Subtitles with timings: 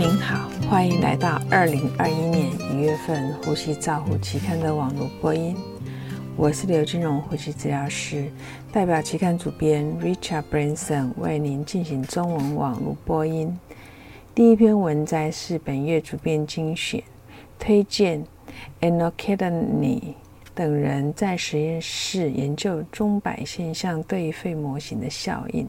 [0.00, 5.54] 您好，欢迎来到二零二一年一月份《呼吸照护期刊》的网络播音。
[6.38, 8.32] 我是刘金荣呼吸治疗师，
[8.72, 13.54] 代表期刊主编 Richard Branson 为您进行中文网络播音。
[14.34, 17.04] 第一篇文摘是本月主编精选，
[17.58, 18.24] 推荐
[18.80, 20.14] a n o k a d a n y
[20.54, 25.68] 等人在实验室研究钟摆现象对肺模型的效应。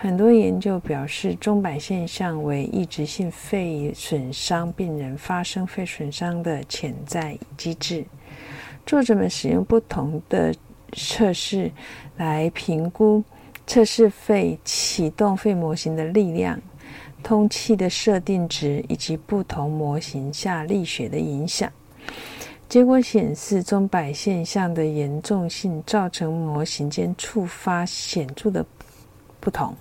[0.00, 8.04] 很多研究表示，钟摆现象为抑制性肺损伤病人发生肺损伤的潜在机制。
[8.86, 10.54] 作者们使用不同的
[10.92, 11.68] 测试
[12.16, 13.24] 来评估
[13.66, 16.56] 测试肺启动肺模型的力量、
[17.24, 21.68] 通气的设定值以及不同模型下力学的影响。
[22.68, 28.64] 结果显示，钟摆现象的严重性造成模型间触发显著的
[29.40, 29.74] 不同。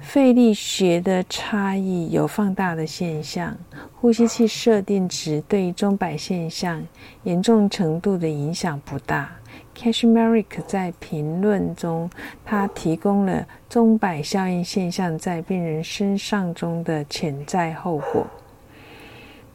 [0.00, 3.56] 肺力学的差异有放大的现象，
[4.00, 6.82] 呼吸器设定值对钟摆现象
[7.24, 9.30] 严重程度的影响不大。
[9.76, 12.08] Cashmerick 在评论中，
[12.44, 18.26] 他提供了钟摆效应现象在病人身上中的潜在后果。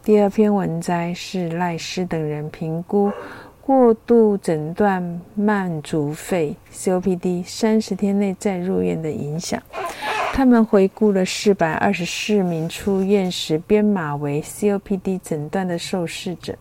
[0.03, 3.11] 第二篇文摘是赖斯等人评估
[3.61, 9.61] 过度诊断慢阻肺 （COPD） 三十天内再入院的影响。
[10.35, 16.57] 他们回顾了四百二十四名出院时编码为 COPD 诊断的受试者，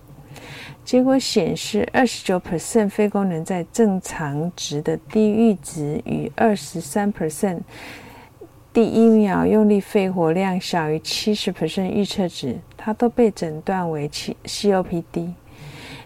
[0.84, 7.60] 结果显示，二十九 percent 肺功能在正常值的低阈值与二十三 percent
[8.74, 15.32] 第一秒用力肺活量小于七十 percent 预测值，它都被诊断为 COPD。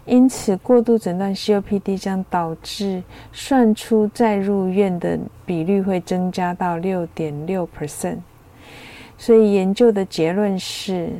[0.07, 8.19] 因此，过度诊断 COPD 将导致算出再入院的比率会增加到六点六 percent。
[9.17, 11.11] 所以，研究的结论是，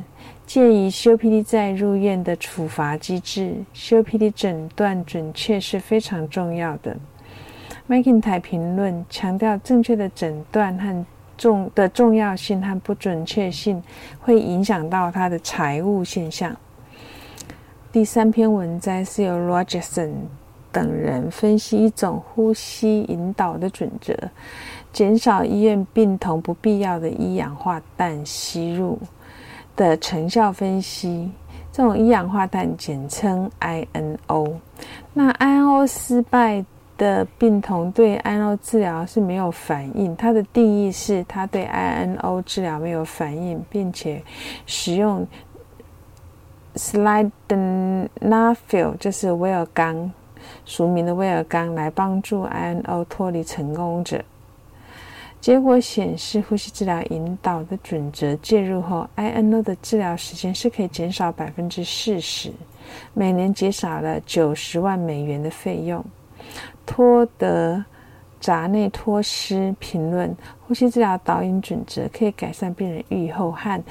[0.45, 6.95] 鉴于 COPD 再入院的处罚机制，COPD 诊断准确是非常重要的。
[7.87, 11.05] m a k i n t y 评论强调，正确的诊断和
[11.37, 13.83] 重的重要性和不准确性
[14.21, 16.55] 会影响到它的财务现象。
[17.97, 20.11] 第三篇文摘是由 Rogerson
[20.71, 24.13] 等人分析一种呼吸引导的准则，
[24.93, 28.99] 减少医院病童不必要的一氧化氮吸入
[29.75, 31.31] 的成效分析。
[31.71, 34.53] 这种一氧化氮简称 INO。
[35.15, 36.63] 那 INO 失败
[36.99, 40.15] 的病童对 INO 治疗是没有反应。
[40.15, 44.21] 它的定义是，他对 INO 治疗没有反应，并且
[44.67, 45.25] 使用。
[46.77, 50.11] Slidenafil 就是威尔刚，
[50.64, 54.23] 俗名的威尔刚来帮助 INO 脱离成功者。
[55.42, 62.52] 结果显示，呼吸治疗引导的准则介入后，INO 的治疗时间是可以减少百分之四十，
[63.14, 66.04] 每年减少了九十万美元的费用。
[66.86, 67.83] 托德
[68.39, 70.36] 扎内托斯评论：
[70.67, 73.83] 呼吸治疗导引准则可以改善病人预后和。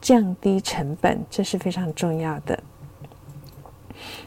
[0.00, 2.58] 降低成本，这是非常重要的。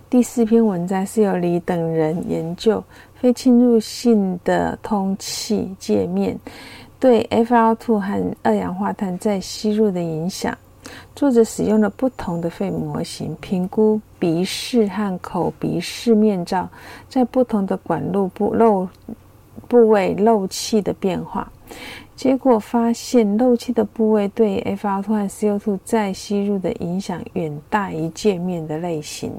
[0.10, 2.84] 第四篇文章是由李等人研究
[3.16, 6.38] 非侵入性的通气界面
[7.00, 10.58] 对 FiO2 和二氧化碳在吸入的影响。
[11.16, 16.68] 作者使用了不同的肺模型，评估鼻室和口鼻室面罩
[17.08, 18.90] 在不同的管路部漏
[19.70, 21.50] 部位漏气的变化。
[22.22, 29.34] 结果发现，漏气的部位对 FR2 和 CO2 再吸入的影响远大于界面的类型。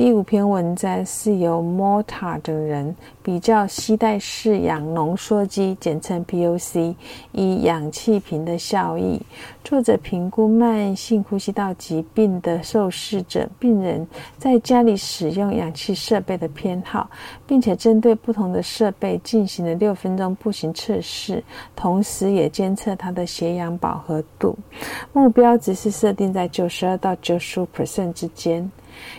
[0.00, 6.94] 第五篇文章是由 Mota 等人比较吸带式氧浓缩机（简称 POC）
[7.32, 9.20] 以氧气瓶的效益。
[9.62, 17.10] 作者评估慢性呼吸道疾病的受试者病人在家里使用氧气设备的偏好，
[17.46, 21.44] 并且针对不同的设备进行了六分钟步行测试，
[21.76, 24.56] 同时也监测它的血氧饱和度。
[25.12, 28.72] 目标值是设定在九十二到九十五 percent 之间。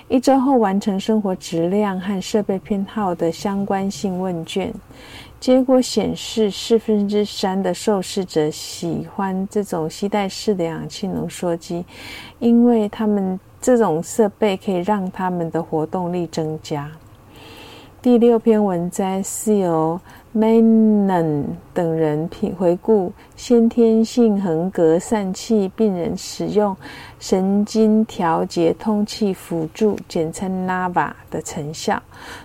[0.07, 4.73] 一周后完成生活质量和设备偏好的相关性问卷，
[5.39, 11.85] 结果显示四分之三的受试者喜欢这种吸带式的氧气浓缩机，
[12.39, 16.89] 因为他们这种设备可以让他们的活动力增加。
[18.01, 19.99] 第六篇文摘是由
[20.35, 21.43] Manon
[21.73, 26.75] 等人评回顾先天性横膈疝气病人使用
[27.19, 32.01] 神经调节通气辅助（简称 NAVA） 的成效。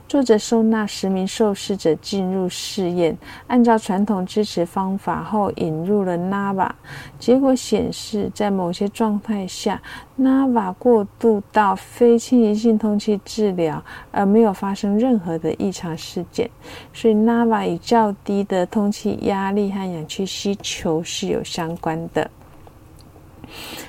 [0.09, 6.71] 作者收纳十名受试者进入试验，按照传统支持方法后引入了 NAVA。
[7.19, 9.81] 结果显示，在某些状态下
[10.19, 13.83] ，NAVA 过渡到非侵袭性通气治疗，
[14.13, 16.49] 而没有发生任何的异常事件。
[16.93, 22.31] 所以，NAVA 以较低的通气压力和氧气需求是有相关的。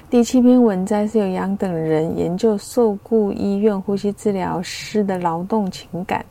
[0.10, 6.24] 第七篇文摘是由杨等人研究受雇医院呼吸治疗师的劳动情感，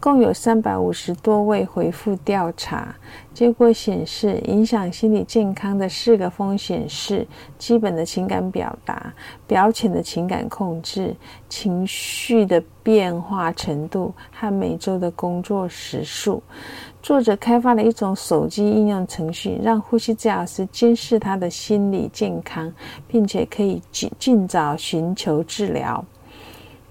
[0.00, 2.94] 共有三百五十多位回复调查。
[3.32, 9.14] 结果显示，影响心理健康的四个风险是：基本的情感表达、
[9.46, 11.14] 表浅的情感控制、
[11.48, 16.42] 情绪的变化程度和每周的工作时数。
[17.06, 22.68] 作者开发了一种手机应用程序，让呼吸治疗师监视他的心理健康，
[23.06, 26.04] 并且可以尽尽早寻求治疗。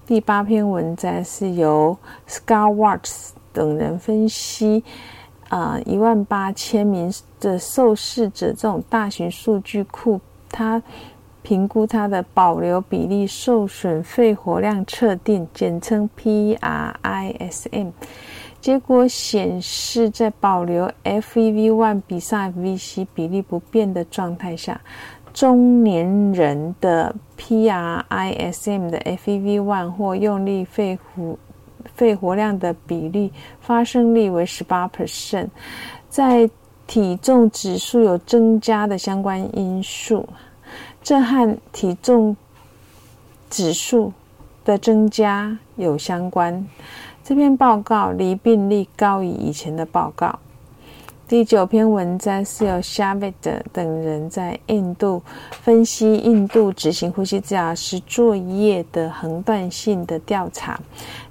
[0.06, 1.94] 第八篇文章是由
[2.26, 4.82] Scar Watts 等人分析，
[5.50, 10.82] 啊，一万八千名的受试者这种大型数据库，他
[11.42, 17.92] 评估他的保留比例受损肺活量测定，简称 PRISM。
[18.60, 24.80] 结果显示，在保留 FEV1 比上 FVC 比例不变的状态下，
[25.32, 31.38] 中年人的 PRISM 的 FEV1 或用力肺活
[31.94, 35.48] 肺活量的比例发生率为十八 percent，
[36.08, 36.50] 在
[36.86, 40.28] 体重指数有增加的相关因素，
[41.02, 42.36] 这和体重
[43.48, 44.12] 指数
[44.64, 46.66] 的增加有相关。
[47.28, 50.38] 这篇报告离病例高于以前的报告。
[51.26, 53.32] 第九篇文章是由 Shavit
[53.72, 55.20] 等人在印度
[55.50, 60.78] 分析印度执行呼吸治疗师作业的横断性的调查，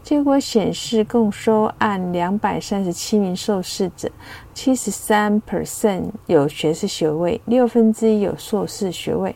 [0.03, 4.11] 结果显示，共收案两百三十七名受试者，
[4.53, 9.33] 七十三 percent 有学士学位，六分之一有硕士学位。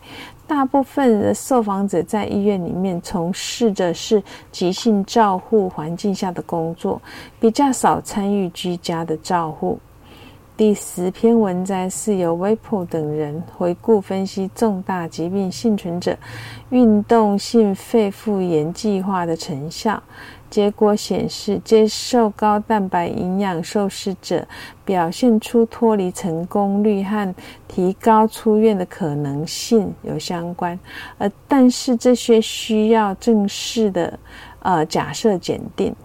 [0.49, 6.99] 大部分的受访者在医院里面从事的是急性照护环境下的工作，
[7.39, 9.77] 比较少参与居家的照护。
[10.57, 16.17] 第十篇文章是由 w e p o 等人回顾分析重大疾病幸存者
[16.71, 20.01] 运动性肺复原计划的成效。
[20.49, 24.47] 结果显示，接受高蛋白营养受试者
[24.83, 27.35] 表现出脱离成功率和
[27.67, 30.79] 提高出院的可能性有相关，
[31.19, 34.19] 呃，但是这些需要正式的
[34.59, 35.95] 呃假设检定。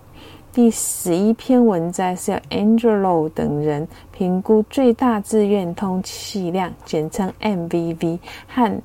[0.53, 8.81] 第十一篇文章是由 Angelo 等人评估最大自愿通气量，简称 MVV 和。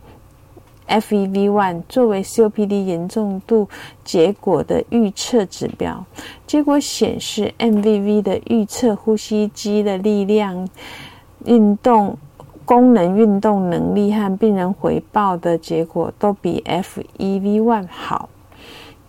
[0.90, 3.70] FEV1 作为 COPD 严重度
[4.04, 6.04] 结果的预测指标，
[6.48, 10.68] 结果显示 MVV 的预测呼吸机的力量、
[11.46, 12.18] 运动
[12.66, 18.30] 功能、运动能力和病人回报的结果都比 FEV1 好。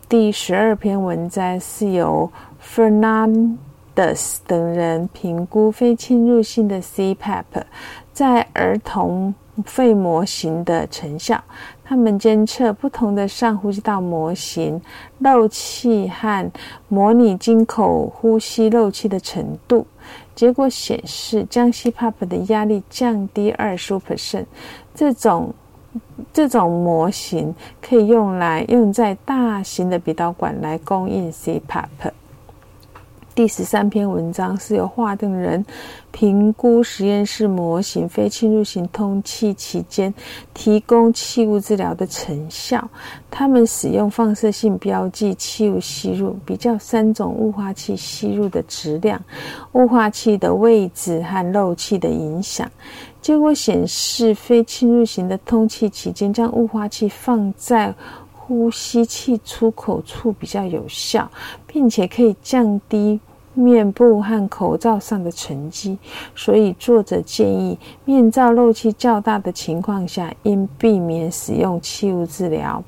[0.09, 2.31] 第十二篇文章是由
[2.63, 7.45] Fernandez 等人评估非侵入性的 CPAP
[8.13, 9.35] 在儿童。
[9.65, 11.43] 肺模型的成效，
[11.85, 14.81] 他们监测不同的上呼吸道模型
[15.19, 16.51] 漏气和
[16.89, 19.87] 模拟经口呼吸漏气的程度。
[20.35, 24.47] 结果显示，将 CPAP 的压力降低二十五 percent，
[24.95, 25.53] 这种
[26.33, 32.13] 这种模型可以用来用在大型的鼻导管来供应 CPAP。
[33.41, 35.65] 第十三篇文章是由华等人
[36.11, 40.13] 评估实验室模型非侵入型通气期间
[40.53, 42.87] 提供气雾治疗的成效。
[43.31, 49.19] 他们使用放射性标记气雾吸入，比较三种雾化器吸入的质量、
[49.73, 52.71] 雾化器的位置和漏气的影响。
[53.23, 57.95] 结果显示，非侵入型的通气期间将雾化器放在。
[58.53, 61.31] 呼吸器出口处比较有效，
[61.69, 63.21] 并且可以降低
[63.55, 65.99] 面部和口罩上的沉积，
[66.35, 72.83] 所以作者建议面罩漏气较大的情况下，应避免使用气雾治疗。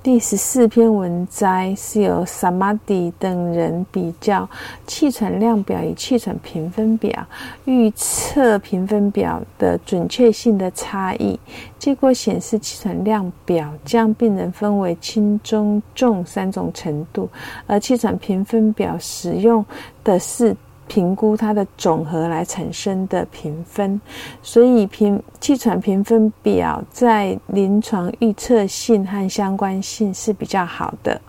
[0.00, 4.48] 第十四篇文摘是由 Samadhi 等人比较
[4.86, 7.26] 气喘量表与气喘评分表
[7.64, 11.38] 预测评分表的准确性的差异。
[11.80, 17.28] 结果显示，气喘量表将病人分为轻、中、重三种程度，
[17.66, 19.64] 而气喘评分表使用
[20.04, 20.56] 的是
[20.88, 24.00] 评估它的总和来产生的评分，
[24.42, 31.20] 所以评气喘评分表在临床预测性和相关性是比较好的。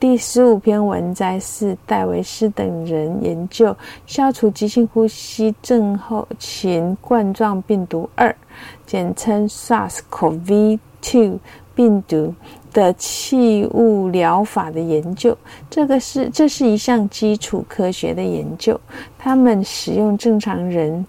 [0.00, 8.34] 第十五篇文摘是戴维斯等人研究消除急性呼吸症候群冠状病毒二，
[8.84, 11.38] 简称 SARS-CoV-2
[11.74, 12.34] 病毒
[12.72, 15.36] 的器物疗法的研究。
[15.70, 18.80] 这个是这是一项基础科学的研究。
[19.18, 21.04] 他们使用正常人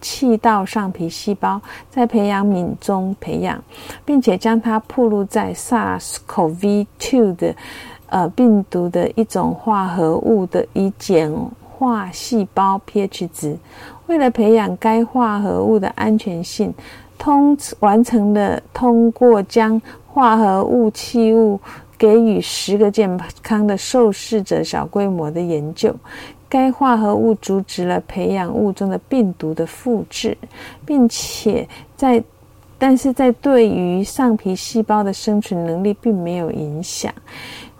[0.00, 3.62] 气道上皮细胞在培养皿中培养，
[4.04, 7.54] 并且将它暴露在 SARS-CoV-2 的。
[8.14, 11.34] 呃，病毒的一种化合物的以简
[11.66, 13.56] 化细胞 pH 值，
[14.06, 16.74] 为了培养该化合物的安全性，
[17.16, 19.80] 通完成了通过将
[20.12, 21.58] 化合物气雾
[21.96, 25.94] 给予十个健康的受试者小规模的研究。
[26.48, 30.36] 该化合物阻止了培养物中的病毒的复制，
[30.84, 31.66] 并且
[31.96, 32.22] 在，
[32.78, 37.10] 但是在对于上皮细胞的生存能力并没有影响。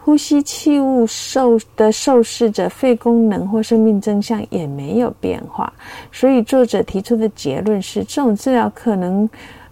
[0.04, 5.70] 呼吸气雾受的受试者肺功能或生命征象也没有变化，
[6.10, 9.28] 所以作者提出的结论是，这种治疗可能，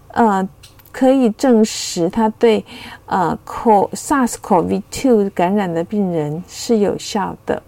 [0.09, 0.47] 呃，
[0.93, 2.65] 可以证实它对
[3.07, 7.63] 呃 SARS-CoV-2 感染的病人是有效的。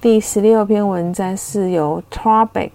[0.00, 2.70] 第十六篇文章是由 Trabeck。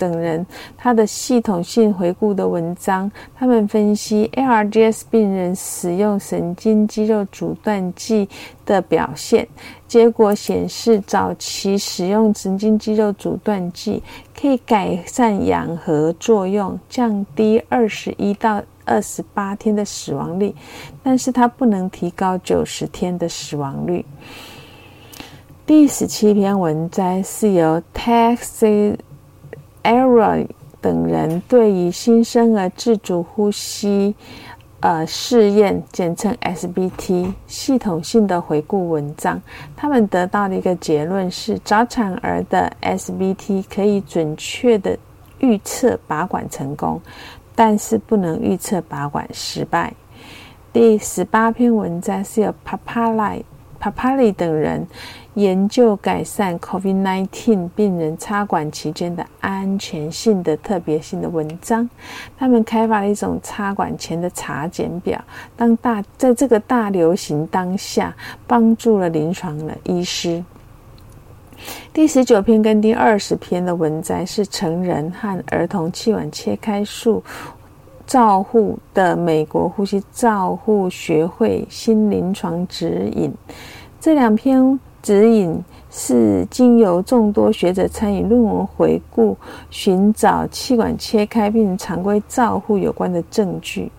[0.00, 0.46] 等人
[0.78, 8.26] 他的系统性回顾的文章，他们分析 ARDS 病人使用神经肌肉阻断剂
[8.64, 9.46] 的表现，
[9.86, 14.02] 结果显示早期使用神经肌肉阻断剂
[14.34, 20.54] 可以改善氧合作用，降低二十一到二十八天的死亡率，
[21.02, 24.04] 但是它不能提高九十天的死亡率。
[25.66, 28.96] 第十七篇文摘是由 Taxi。
[29.82, 30.46] Era
[30.82, 34.14] 等人对于新生儿自主呼吸
[34.80, 39.40] 呃试验，简称 SBT 系统性的回顾文章，
[39.74, 44.98] 他们得到的一个结论是，早产儿的 SBT 可以准确的
[45.38, 47.00] 预测拔管成功，
[47.62, 49.92] 但是不能预测拔管失败。
[50.72, 53.42] 第十八篇文章是由 Papali
[53.78, 54.86] Papali 等人。
[55.34, 61.88] 研究改善 COVID-19 病人插管期间的安全性的特别性的文章。
[62.38, 65.22] 他们开发了一种插管前的查检表，
[65.54, 70.42] 当大在这个大流行当下，帮助了临床的医师。
[71.92, 77.22] 第十九篇跟第二十篇的文摘是成人和儿童气管切开术
[78.06, 83.32] 照护的美国呼吸照护学会新临床指引。
[84.00, 84.78] 这两篇。
[85.02, 89.34] 指引是经由众多学者参与论文回顾，
[89.70, 93.90] 寻找气管切开并常规照护有关的证据。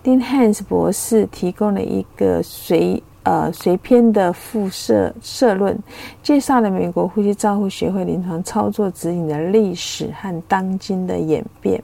[0.00, 5.76] 丁汉斯博士提供了一个随呃随篇的附设社论，
[6.22, 11.82] 介绍了美国呼吸照护学会临床操作指引的历史和当今的演变。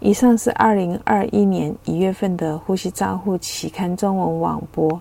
[0.00, 4.98] 以上是二零二一年一月份的《呼吸照护》期刊中文网播，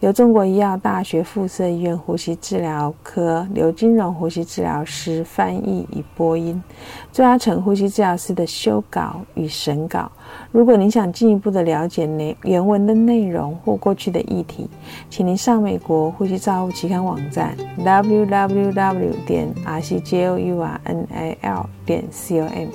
[0.00, 6.62] 由中国医药大学附设医院呼吸治疗科刘金荣呼吸治疗师翻译与播音，
[7.14, 10.12] 朱阿成呼吸治疗师的修稿与审稿。
[10.50, 14.68] 如果您想进一步的了解内原文的内容或过去的议题，
[15.08, 22.68] 请您上美国呼吸照护期刊网站 www 点 r c j o u r n a l 点 c o m。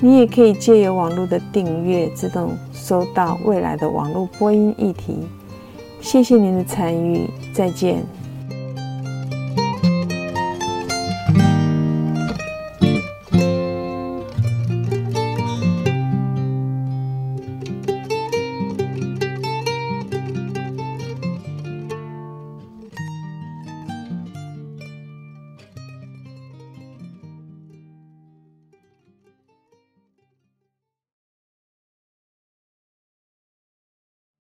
[0.00, 5.18] 你也可以借由网络的订阅，自动收到未来的网络播音议题。
[6.00, 8.19] 谢谢您的参与，再见。